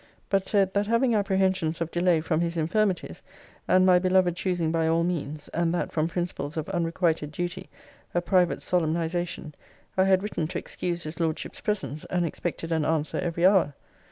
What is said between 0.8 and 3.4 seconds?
having apprehensions of delay from his infirmities,